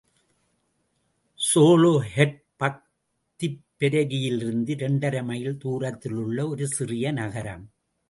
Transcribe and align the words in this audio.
Soloheadbeg 1.39 2.81
திப்பெரரியிலிருந்து 3.39 4.69
இரண்டரை 4.69 5.23
mile 5.23 5.57
தூரத்திலுள்ள 5.57 6.47
ஒரு 6.47 6.67
சிறிய 6.67 7.11
நகரம். 7.11 7.65